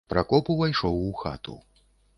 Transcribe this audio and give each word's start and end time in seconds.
Пракоп 0.11 0.49
увайшоў 0.53 0.97
у 1.11 1.15
хату. 1.23 1.59